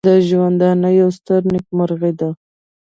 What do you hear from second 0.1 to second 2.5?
ژوندانه یوه ستره نېکمرغي ده.